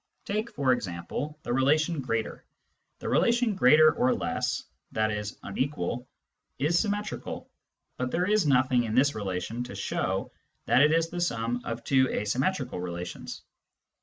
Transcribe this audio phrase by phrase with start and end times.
[0.25, 2.43] Take, for example, the relation greater:
[2.97, 4.63] the relation greater or less—
[4.95, 5.23] i.e.
[5.43, 6.07] unequal—
[6.67, 7.51] is symmetrical,
[7.97, 10.31] but there is nothing in this relation to show
[10.65, 13.43] that it is the sum of two asymmetrical relations.